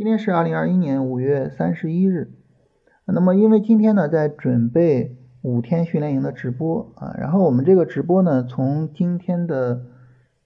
[0.00, 2.32] 今天是二零二一年五月三十一日。
[3.04, 9.84] 那么，因为今天呢在准备五天训练营的直播啊，然后我们这个直播呢从今天的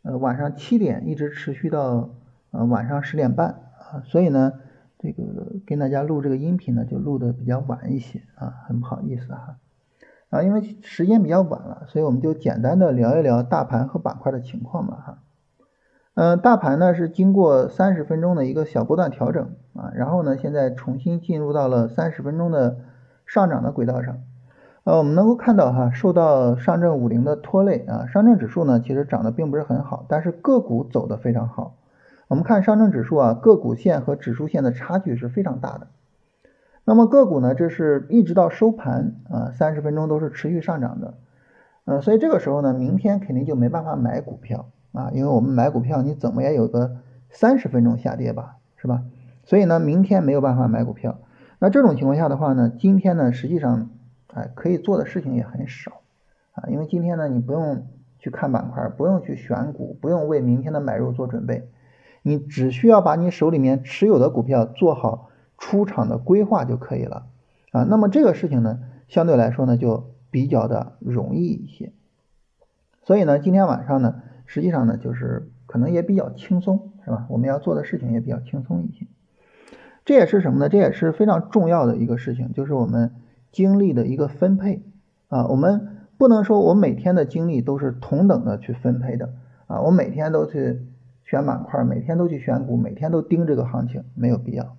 [0.02, 2.16] 呃晚上七点一直持续到
[2.50, 4.54] 呃晚上十点半啊，所以呢
[4.98, 5.22] 这个
[5.64, 9.58] 跟大家录这个音频呢就录的比较晚一些啊，很不好意思哈
[10.30, 15.18] 啊，因为时间比较晚了，所以我们就简单的聊一聊大盘和板块的情况吧哈。
[16.14, 22.76] 嗯，大盘呢是经过三十分钟的一个小波段调整啊，然后呢现在重新进入到了三十分钟的
[23.26, 24.18] 上涨的轨道上。
[24.84, 31.74] 呃，我们能够看到哈，受到上证五零的拖累啊，上证指数呢其实涨得并不是很好，但是个股走得非常好。
[32.28, 35.88] 我们看上证指数啊，个股线和指数线的差距是非常大的。
[36.84, 41.14] 那么个股呢，这是一直到收盘啊，三十分钟都是持续上涨的。
[41.86, 44.66] 嗯，所以这个时候呢，明天肯定就没办法买股票。
[44.94, 49.02] 啊，因为我们买股票，你怎么也有个三十分钟下跌吧，是吧？
[49.44, 51.18] 所以呢，明天没有办法买股票。
[51.58, 53.90] 那这种情况下的话呢，今天呢，实际上，
[54.32, 56.00] 哎，可以做的事情也很少
[56.52, 56.68] 啊。
[56.68, 57.88] 因为今天呢，你不用
[58.20, 61.68] 去看板块，不用去选股，不用为明天的买入做准备，
[62.22, 65.28] 你只需要把你手里面持有的股票做好
[65.58, 67.26] 出场的规划就可以了
[67.72, 67.82] 啊。
[67.82, 68.78] 那么这个事情呢，
[69.08, 71.92] 相对来说呢，就比较的容易一些。
[73.02, 74.22] 所以呢，今天晚上呢。
[74.46, 77.26] 实际上呢，就是可能也比较轻松，是吧？
[77.28, 79.06] 我们要做的事情也比较轻松一些。
[80.04, 80.68] 这也是什么呢？
[80.68, 83.12] 这也是非常重要的一个事情，就是我们
[83.52, 84.82] 精力的一个分配
[85.28, 85.46] 啊。
[85.46, 89.32] 我们不能说我每天的精力都是同等的去分配的
[89.66, 89.80] 啊。
[89.80, 90.86] 我每天都去
[91.24, 94.76] 选板块，每天都去选股，每天都盯这个行情，没有必要，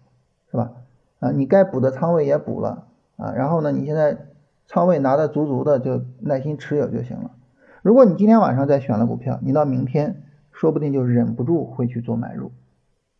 [0.51, 0.73] 是吧？
[1.19, 2.85] 啊，你该补的仓位也补了
[3.17, 4.27] 啊，然后呢，你现在
[4.67, 7.31] 仓位拿的足足的，就耐心持有就行了。
[7.85, 12.51] 如果你今天晚上再选了股票，你到明天说不定就忍不住会去做买入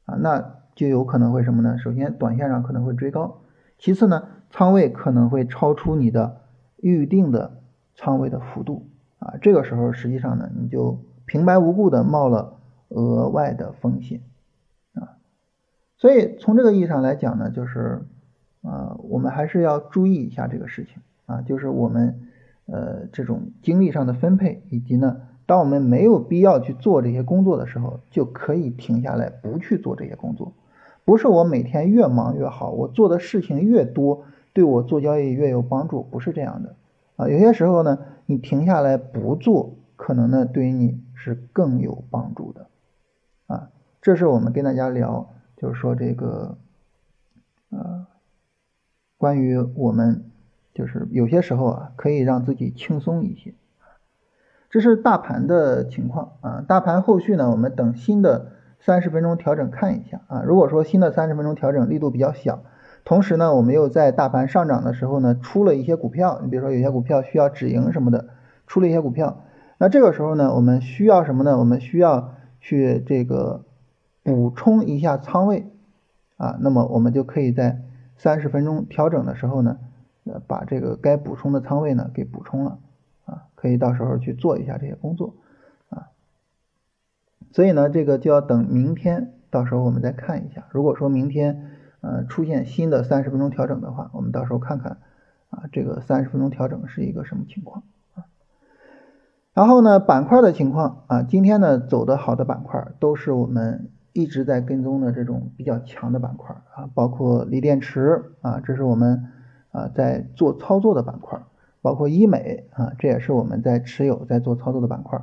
[0.05, 1.77] 啊，那就有可能会什么呢？
[1.77, 3.41] 首先短线上可能会追高，
[3.77, 6.41] 其次呢仓位可能会超出你的
[6.77, 7.61] 预定的
[7.93, 8.87] 仓位的幅度
[9.19, 12.57] 啊，这个时候实际上呢你就平白无故的冒了
[12.89, 14.21] 额外的风险
[14.95, 15.21] 啊，
[15.95, 18.03] 所以从这个意义上来讲呢，就是
[18.63, 22.19] 啊我们还是要注意一下这个事情啊，就是我们。
[22.67, 30.51] 呃，这种精力上的分配，以及呢，当我们没有必要去做这些工作的时候，就可以停下来不去做这些工作。
[31.03, 36.75] 不是我每天越忙越好，我做的事情越多，对我做交易越有帮助，不是这样的
[37.17, 37.29] 啊。
[37.29, 42.67] 有些时候呢，你停下来不做，可能呢对于你是更有帮助的
[43.45, 43.69] 啊。
[44.01, 46.57] 这是我们跟大家聊，就是说这个
[47.69, 48.07] 呃，
[49.19, 50.31] 关于我们。
[50.75, 53.55] 就是有些时候啊，可以让自己轻松一些。
[54.69, 60.43] 这是大盘的情况啊，大盘后续呢，我们等新的三十分钟调整看一下啊。
[60.45, 62.61] 如果说新的三十分钟调整力度比较小，
[63.05, 68.27] 同时呢，我们又在大盘上涨的时候呢，出了一些股票，你比如说有些股票需要止盈什么的，
[68.67, 69.45] 出了一些股票，
[69.77, 71.57] 那这个时候呢，我们需要什么呢？
[71.57, 73.63] 我们需要去这个
[74.23, 75.71] 补充一下仓位
[76.35, 77.81] 啊，那么我们就可以在
[78.17, 79.77] 三十分钟调整的时候呢。
[80.27, 82.79] 呃，把这个该补充的仓位呢给补充了
[83.25, 85.35] 啊，可以到时候去做一下这些工作
[85.89, 86.07] 啊。
[87.51, 90.65] 所以呢，这个就要等明天，到时候我们再看一下。
[90.71, 91.69] 如果说明天
[92.01, 94.97] 呃出现新的三十分钟调整的话，我们到时候看看
[95.51, 97.83] 啊，这个三十分钟调整是一个什么情况
[98.15, 98.25] 啊。
[99.53, 109.33] 然后呢，板块的情况啊，今天呢走的好的板块都是我们一直在跟踪的这种比较强的板块啊，包括锂电池啊，这是我们。
[109.75, 111.37] 啊，在做操作的板块，
[111.81, 115.21] 包括医美啊，这也是我们在持有、在做操作的板块。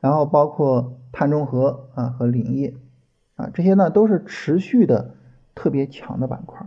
[0.00, 2.74] 然后包括碳中和啊和林业
[3.36, 5.16] 啊，这些呢都是持续的
[5.54, 6.66] 特别强的板块。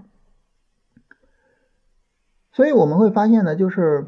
[2.52, 4.06] 所以我们会发现呢，就是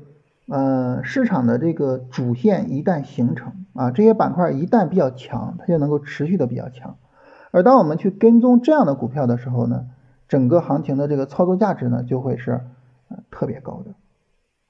[0.48, 6.98] 呃市场的这个主线一旦形成啊，这些板块一旦比较强，它就能够持续的比较强。
[7.50, 9.88] 而当我们去跟踪这样的股票的时候呢，
[10.28, 12.62] 整个行情的这个操作价值呢就会是。
[13.32, 13.92] 特别高的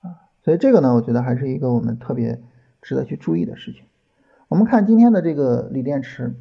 [0.01, 2.42] 啊，所以这个呢，我觉得还是一个我们特别
[2.81, 3.83] 值得去注意的事情。
[4.47, 6.36] 我们看今天的这个锂电池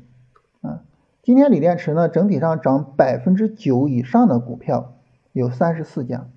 [0.60, 0.82] 啊，
[1.22, 4.94] 今天锂电池呢整体上涨百分之九以上的股票
[5.32, 6.28] 有三十四家，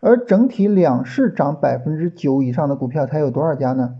[0.00, 3.96] 而整体两市涨百分之九以上的股票才有多少家呢？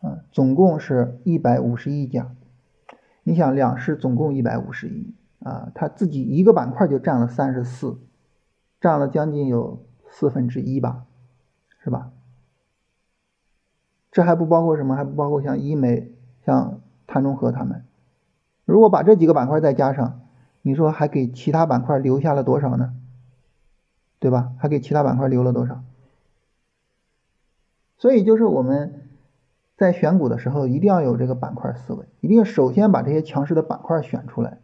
[0.00, 2.34] 啊，总共是一百五十一家。
[3.22, 5.14] 你想两市总共一百五十一
[5.44, 7.98] 啊，它自己一个板块就占了三十四，
[8.80, 9.84] 占了将近有。
[10.12, 11.06] 四分之一吧，
[11.82, 12.12] 是吧？
[14.12, 14.94] 这还不包括什么？
[14.94, 16.12] 还不包括像医美、
[16.44, 17.84] 像碳中和他们。
[18.66, 20.20] 如果把这几个板块再加上，
[20.60, 22.94] 你说还给其他板块留下了多少呢？
[24.20, 24.52] 对吧？
[24.58, 25.82] 还给其他板块留了多少？
[27.96, 29.08] 所以就是我们
[29.76, 34.58] 在选股的时候，一定要有这个板块思维，一定要首先把这些强势的板块选出来，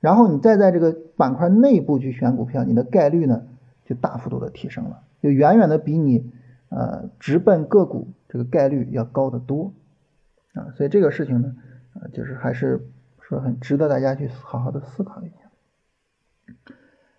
[0.00, 3.44] 然后你再在这个板块内部去选股票，你的概率呢
[3.88, 6.30] 就大幅度的提升了，就远远的比你
[6.68, 9.72] 呃直奔个股这个概率要高得多
[10.52, 10.70] 啊。
[10.76, 11.56] 所以这个事情呢，
[11.94, 12.88] 呃，就是还是
[13.20, 16.54] 说很值得大家去好好的思考一下。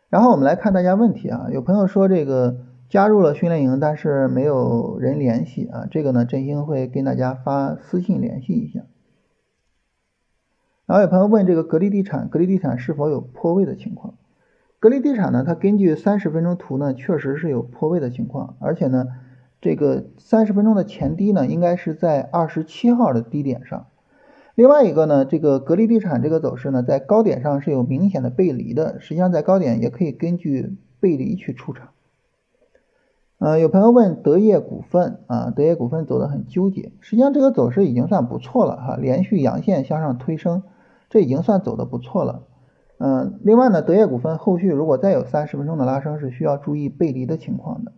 [0.09, 2.65] 然后我们来看大家问题啊，有朋友说这个。
[2.89, 8.79] 加入了训练营，但是没有人联系啊，这个呢，振兴会跟大家发私信联系一下。
[10.87, 14.15] 然后有朋友问这个格力地产，格力地产是否有破位的情况？
[14.79, 19.07] 格力地产呢，它根据三十分钟图呢，确实是有破位的情况，而且呢，
[19.59, 23.87] 这个三十分钟的前低呢，应该是在二十七号的低点上。
[24.55, 31.89] 另外一个呢，这个格力地产这个走势呢，在高点上是有明显的背离的，实际上在高点也可以根据背离去出场。
[33.37, 40.63] 呃，有朋友问德业股份啊，德业股份走的很纠结，实际上这个走势已经算不错了哈，连续阳线向上推升，
[41.09, 42.43] 这已经算走的不错了。
[42.99, 47.93] 嗯，另外呢，德业股份后续如果再有三十分钟的拉升，是需要注意背离的情况的。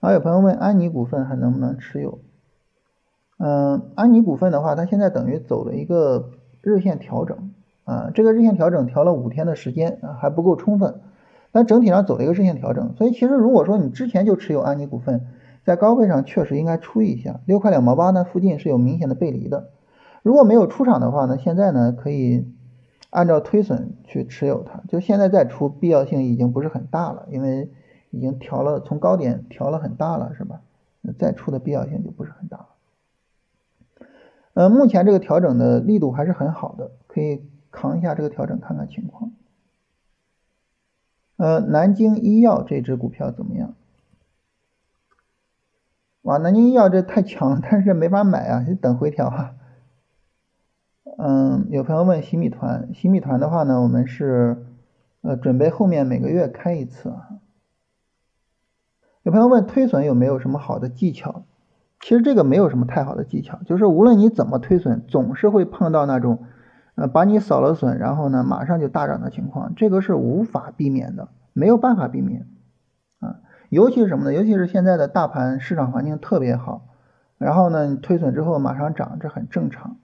[0.00, 2.18] 然后有朋友问安妮股份还能不能持有？
[3.38, 6.30] 嗯，安妮股份的话，它现在等于走了一个
[6.60, 7.50] 日线调整
[7.84, 11.00] 啊，这个日线调整调了五天的时间啊，还不够充分。
[11.50, 15.26] 但整体上走了一个日线调整，所以其实如果说你之前就持有安妮股份，
[15.64, 19.70] 在高位上确实应该出一下，六块两毛八呢附近是有明显的背离的。
[20.22, 22.52] 如果没有出场的话呢，现在呢可以
[23.10, 27.70] 按照推损去持有它，就现在再出必要性已经不是很大了，因为
[28.10, 30.60] 已经调了从高点调了很大了，是吧？
[31.00, 32.68] 那再出的必要性就不是很大了。
[34.54, 39.32] 呃，目前这个调整的力度还是很好的，可以扛一下这个调整看看情况。
[41.36, 43.74] 呃，南京医药这只股票怎么样？
[46.22, 49.54] 哇，南京医药这太强了，但是没法买啊，得等回调哈。
[51.20, 54.64] 嗯，有朋友问新米团，新米团的话呢，我们是
[55.22, 57.28] 呃准备后面每个月开一次啊。
[59.24, 61.42] 有朋友问推损有没有什么好的技巧？
[61.98, 66.44] 其实这个没有什么太好的技巧，就是无论你怎么推损，总是会碰到那种。
[66.94, 72.48] 呃，把你扫了损，然后呢，马上就大涨的情况，这个是无法避免的，没有办法避免
[73.20, 73.36] 啊。
[73.68, 74.32] 尤其是什么呢？
[74.32, 76.86] 尤其是现在的大盘市场环境特别好，
[77.38, 79.96] 然后呢你，推损之后马上涨，这很正常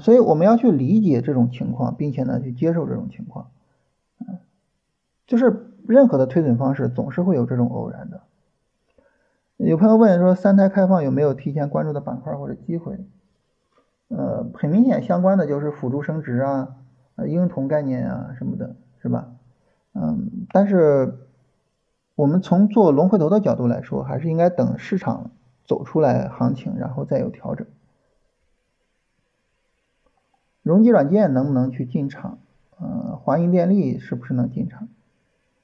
[0.00, 3.50] 所以我们要去理解这种情况，并且呢，去接受这种情况。
[4.20, 4.38] 嗯，
[5.26, 8.22] 就是任何的推损方式总是会有这种偶然的。
[9.56, 12.98] 有朋友问说，三胎开放有没有提前关注的板块或者机会？
[14.08, 16.76] 呃，很明显相关的就是辅助生殖啊，
[17.26, 19.28] 婴童概念啊什么的，是吧？
[19.94, 21.18] 嗯，但是
[22.14, 25.32] 我们从做龙回头的角度来说，还是应该等市场
[25.64, 27.66] 走出来行情，然后再有调整。
[30.68, 32.40] 容积软件能不能去进场？
[32.78, 34.88] 呃，华银电力是不是能进场？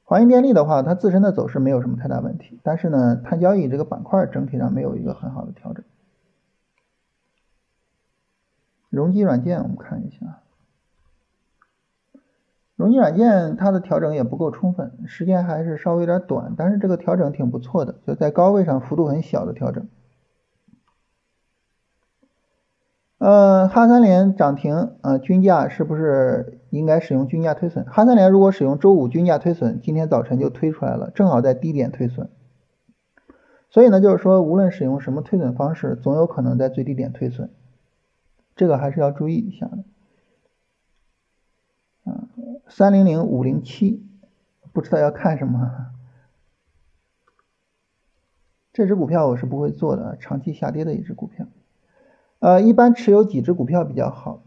[0.02, 5.84] 华银电力的话，它自身的走势没有什么太大问题，但是呢，碳交易这个板块整体上没有一个很好的调整。
[8.88, 10.40] 容积软件，我们看一下，
[12.74, 19.86] 容积软件它的调整也不够充分，时间还是稍微有点短，但是这个调整挺不错的，就在高位上幅度很小的调整。
[23.24, 27.86] 呃，哈三联涨停，呃，均价是不是应该使用均价推损？
[27.86, 32.28] 哈三联如果使用周五均价推损，今天早晨就推出来了，正好在低点推损。
[33.70, 37.48] 所以呢，就是说无论使用什么推损方式，总有可能在最低点推损。
[38.56, 39.84] 这个还是要注意一下的，
[42.12, 42.28] 啊，
[42.68, 44.06] 三零零五零七，
[44.74, 45.86] 不知道要看什么，
[48.74, 51.43] 这只股票我是不会做的，长期下跌的一只股票，
[52.44, 54.42] 呃，一般持有几只股票比较好，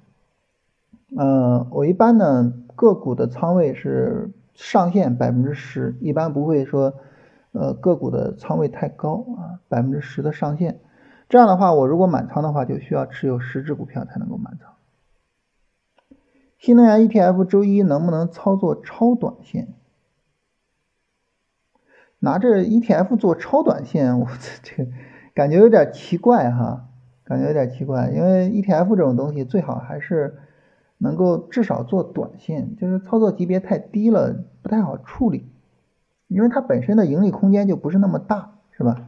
[1.18, 6.94] 呃，我一般呢个股的仓位是上限百分之十，一般不会说，
[7.54, 10.80] 呃，个股的仓位太高啊，百分之十的上限。
[11.28, 14.76] 这样的话，我如果满仓的话，就需要持有十只股票才能够满仓。
[16.60, 19.74] 新能源 ETF 周一能不能操作超短线？
[22.20, 24.28] 拿着 ETF 做超短线，我
[24.62, 24.92] 这个
[25.34, 26.87] 感觉有点奇怪哈，
[27.28, 28.10] 感觉有点奇怪。
[28.10, 30.38] 因为 ETF 这种东西最好还是
[30.98, 35.50] 能够至少做短线，就是操作级别太低了不太好处理，
[36.28, 39.08] 因为它本身的盈利空间就不是那么大，是吧？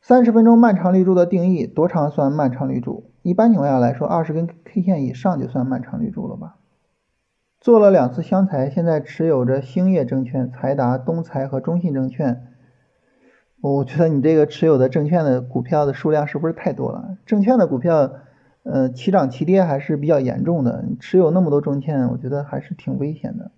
[0.00, 3.10] 三十分钟漫长绿柱的定义，多长算漫长绿柱？
[3.22, 6.56] 一般情况下来说，二十根 K 线以上就算漫长绿柱了吧？
[7.58, 12.53] 做了两次湘财，现在持有着兴业证券、财达、东财和中信证券。
[13.72, 17.16] 我觉得你这个持有的证券的股票的数量是不是太多了？
[17.24, 18.12] 证券的股票，
[18.62, 20.84] 呃，齐涨齐跌还是比较严重的。
[20.86, 23.50] 你持有那么多证券，我觉得还是挺危险的。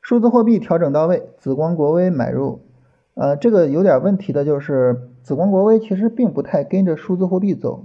[0.00, 2.62] 数字货币调整到位，紫光国威买入。
[3.12, 7.84] 呃，这个有点问题的就是，紫光国威其实并不太跟着数字货币走。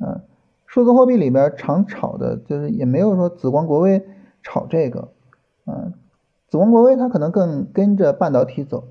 [0.00, 0.22] 啊，
[0.66, 4.04] 数字货币里边常炒的就是也没有说紫光国威
[4.42, 5.12] 炒这个。
[5.64, 5.92] 啊，
[6.48, 8.88] 紫光国威它可能更跟着半导体走。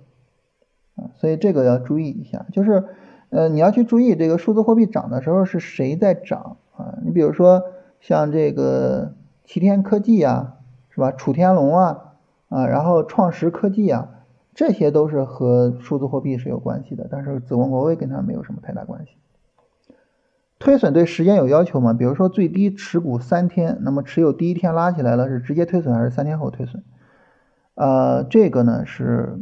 [1.16, 2.84] 所以这个要注意一下，就是，
[3.30, 6.98] 呃，你要去注意这个数字货币涨的时候是谁在涨啊？
[7.04, 7.64] 你比如说
[8.00, 9.14] 像这个
[9.44, 10.56] 齐天科技啊，
[10.90, 11.12] 是吧？
[11.12, 12.14] 楚天龙啊，
[12.50, 14.10] 啊，然后创实科技啊，
[14.54, 19.12] 这些都是和数字货币是有关系的，但是紫光国威跟它没有什么太大关系。
[20.58, 21.94] 推损对时间有要求吗？
[21.94, 26.84] 比如说最低持股三天，那么持有第一天拉起来了，是直接推损还是三天后推损？
[27.76, 29.40] 呃，这个呢是。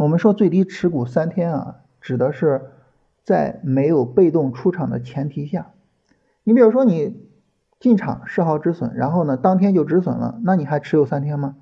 [0.00, 2.70] 我们说最低持股三天啊，指的是
[3.22, 5.72] 在没有被动出场的前提下。
[6.42, 7.28] 你比如说你
[7.78, 11.56] 进场设好止损，然后呢当天就止损了，那你还持有三天吗？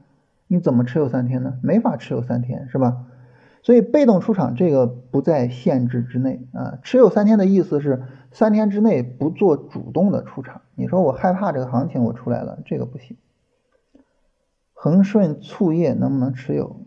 [0.47, 1.59] 你怎么持有三天呢？
[1.65, 3.07] 没法持有三天，是吧？
[3.61, 6.79] 所以被动出场这个不在限制之内啊。
[6.85, 10.63] 持有三天的意思是三天之内不做主动的出场。
[10.77, 13.17] 你说我害怕这个行情我出来了，这个不行。
[14.75, 16.83] 恒顺醋业能不能持有？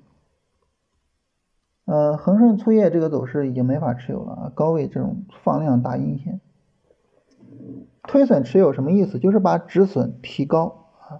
[1.91, 6.39] 呃，恒顺醋业这个走势已经没法持有了，高位这种放量大阴线，
[8.03, 9.19] 推损持有什么意思？
[9.19, 11.19] 就是把止损提高啊。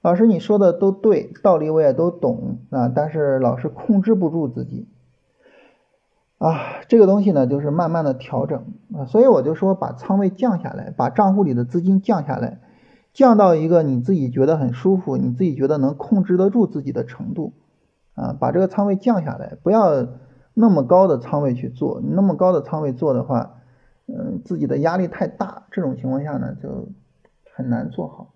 [0.00, 4.88] 老师你说的都对，道理我也都懂啊，但是老是控制不住自己
[6.38, 6.82] 啊。
[6.88, 12.58] 这个东西呢，就是慢慢的调整啊，所以我就说把仓位降下来，把账户里的资金降下来，
[13.12, 17.52] 降到一个你自己觉得很舒服，你自己觉得能控制得住自己的程度。
[18.20, 20.06] 啊，把这个仓位降下来，不要
[20.52, 22.02] 那么高的仓位去做。
[22.02, 23.54] 你那么高的仓位做的话，
[24.06, 26.88] 嗯，自己的压力太大，这种情况下呢，就
[27.54, 28.34] 很难做好。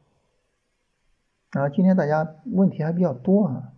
[1.51, 3.73] 啊，今天大家问题还比较多啊。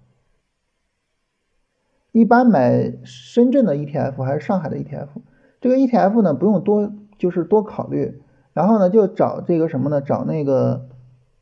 [2.13, 5.09] 一般买深圳的 ETF 还是上海的 ETF？
[5.61, 8.23] 这个 ETF 呢，不用多，就是多考虑。
[8.53, 10.01] 然后呢，就找这个什么呢？
[10.01, 10.89] 找那个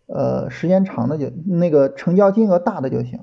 [0.07, 3.21] 呃时间长的就那个成交金额大的就行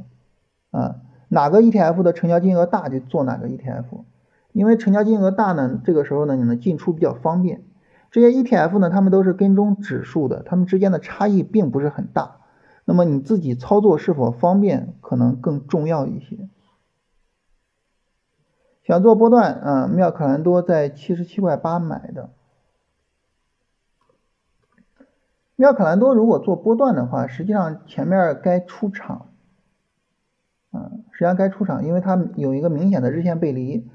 [0.69, 1.01] 啊。
[1.33, 4.03] 哪个 ETF 的成交金额大就做哪个 ETF，
[4.51, 7.63] 因为成交金额大呢，这个时候呢你能进出比较方便。
[8.11, 12.41] 这些 ETF 呢，他们都是跟踪指数的，它们之间的差异并不是很大。
[12.83, 16.49] 那么你自己操作是否方便，可能更重要一些。
[18.83, 22.31] 想做波段啊，妙可蓝多在七十七块八买的。
[25.55, 29.30] 妙可蓝多如果做波段的话，实际上前面该出场。
[30.73, 33.87] 嗯，实际上该出场，因为它有一个明显的日线背离。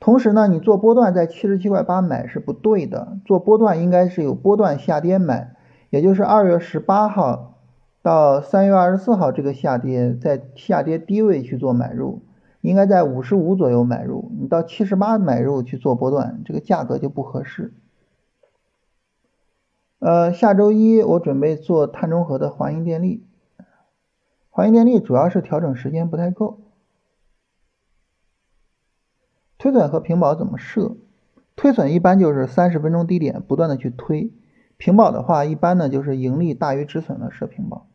[0.00, 5.54] 同时呢，你做波段在七十七块八买是不对的，做波段应该是有波段下跌买，
[5.90, 7.60] 也就是二月十八号
[8.02, 12.22] 到三月二十四号这个下跌，在下跌低位去做买入，
[12.60, 14.30] 应该在五十五左右买入。
[14.38, 17.72] 你到七十八买入去做波段，这个价格就不合适。
[20.00, 23.24] 呃，下周一我准备做碳中和的华银电力。
[24.54, 26.60] 华银电力主要是调整时间不太够，
[29.58, 30.96] 推损和平保怎么设？
[31.56, 34.32] 推损一般就是三十分钟低点不断的去推，
[34.76, 37.88] 平保的话一般呢就是盈利大于止损的设平保。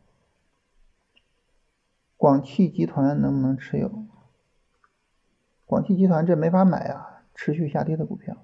[2.18, 4.04] 广汽集团能不能持有？
[5.64, 8.36] 广汽集团这没法买啊，持续下跌的股票。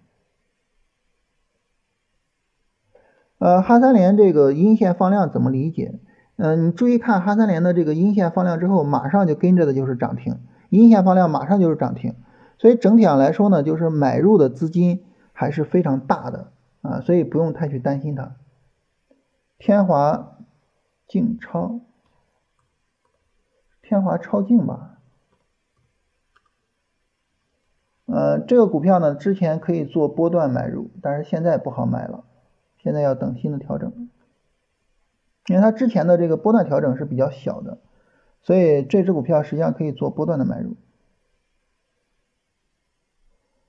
[3.36, 6.00] 呃，哈三联这个阴线放量怎么理解？
[6.36, 10.38] 嗯，你注意看哈三联的这个阴线放量之后，马上就跟着的就是涨停，
[10.68, 12.14] 阴线放量马上就是涨停，
[12.58, 16.52] 所以整体上来说呢，就是买入的资金还是非常大的
[16.82, 18.36] 啊，所以不用太去担心它。
[19.58, 20.36] 天华
[21.08, 21.80] 净超，
[23.80, 24.98] 天华超净吧，
[28.04, 32.24] 呃，这个股票呢，之前可以做波段买入，但是现在不好买了，
[32.76, 34.10] 现在要等新的调整。
[35.48, 37.78] 因为它之前的这个波段调整是比较小的，
[38.42, 40.76] 所以这只股票实际上可以做波段的买入。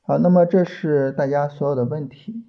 [0.02, 2.46] 好，那么这是大家所有的问题。